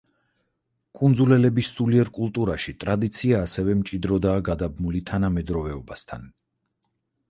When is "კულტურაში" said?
2.17-2.75